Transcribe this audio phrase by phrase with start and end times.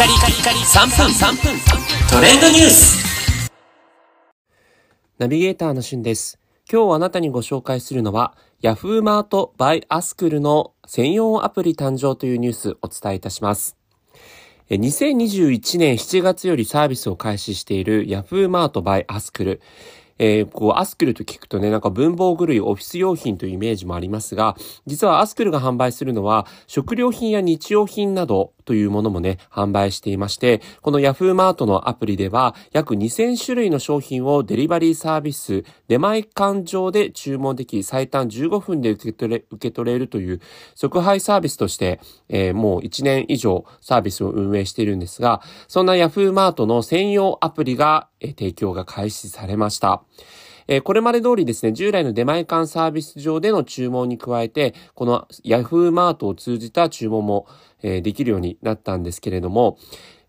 [0.00, 1.60] カリカリカリ3分3分
[2.10, 3.50] トレンドニュース
[5.18, 6.38] ナビゲーターのしゅんです。
[6.72, 13.76] 今日あなたにご紹介するのは、Yahoo マート by アスクルの専用アプリ誕生というニュースをお伝えいたします。
[14.70, 19.60] 2021年7月よりサービスを開始している Yahoo マート by アスクル。
[20.22, 40.40] えーこう、アスクルと聞くとね、なんか文房具類、オフィス用品というイメージもありますが、実はアスクルが販売するのは、食料品や日用品などというものもね、販売していまして、この Yahoo マートのアプリでは、約2000種類の商品をデリバリーサービス、出前館上で注文でき、最短15分で受け取れ、受け取れるという、
[40.76, 50.04] 即配サービスとして、えーもう1年以上サービスを運営しているんですが、そんな Yahoo マートの専用アプリが、えー提供が開始されました。
[50.68, 57.46] えこれまで通りですね、従来の出前館サービス上での注文に加えて、この Yahoo マートを通じた注文も、
[57.82, 59.78] えできるようになったんですけれども、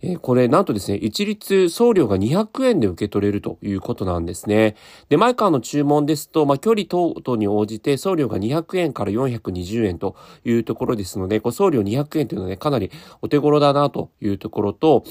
[0.03, 4.75] えこれなんとですね、一律送料が200円で受け取れるということなんですね。
[5.09, 12.89] 出前館の注文ですと、まあ、距離等々に応じて送料が200円から420円というところですので、こう送料200円というのはね、かなり
[13.21, 15.03] お手頃だなというところと、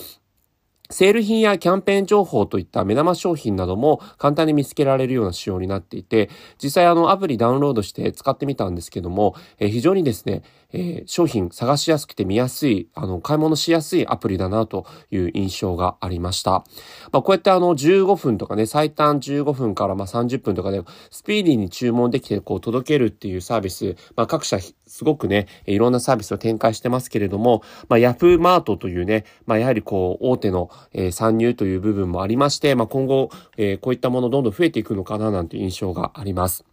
[0.90, 6.30] セール品やキャンペーン情報といった目玉商品なども簡単に見つけられるような仕様になっていて、
[6.62, 16.64] 実際あのアプリダウンロードして使ってみたんですけども、えー非常にですね、えー商品探しやすくて見やすい、あの、買い物しやすいアプリだなという印象がありました。
[17.12, 36.64] まあ、こうやってあの、15分とかね、最短15分からまあ30分とかで、スピーディーに注文できて、こう、届けるっていうサービス、まあ、各社すごくね、いろんなサービスを展開してますけれども、まあ、ヤフーマートというね、まあ、やはりこう、大手の、えー参入という部分もありまして、まあ、今後、えーこういったものどんどん増えていくのかななんて印象があります。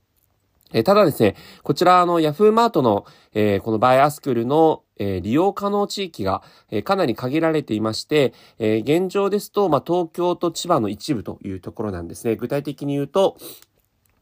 [0.73, 12.35] えーただですね、こちら、あの、ヤフーマートの、えーこのバイアスクールの、えー利用可能地域が、えーかなり限られていまして、えー現状ですと、まあ、東京と千葉の一部というところなんですね。
[12.35, 13.38] 具体的に言うと、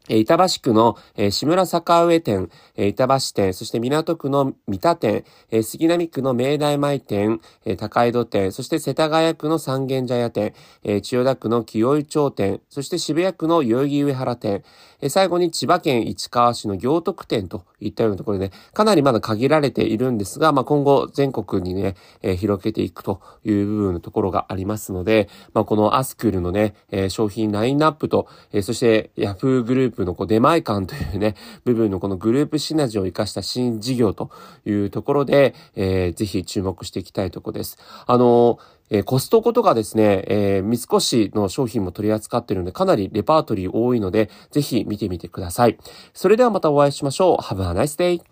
[0.08, 14.64] え板橋区の、え志村坂上店、え板橋店、そして港区の三田店、え杉並区の明大前店、え高井戸店、そして世田谷区の三軒茶屋店、え千代田区の清井町店、そして渋谷区の代々木上原店、
[15.02, 34.30] え最後に千葉県市川市の行徳店といったようなところでね、かなりまだ限られているんですが、まあ、今後全国にね、え広げていくという部分のところがありますので、まあ、このアスクルのね、え商品ラインナップと、えそしてヤフーグループのこう出前館というね、 部分のこのグループシナジーを生かした新事業と
[34.66, 37.78] いうところで、えーぜひ注目していきたいところです。
[38.06, 45.78] あのーえーコストコとかですね、えー三越の商品も取り扱ってるので、かなりレパートリー多いので、ぜひ見てみてください。
[46.14, 47.44] それではまたお会いしましょう。
[47.44, 48.26] Have a nice day!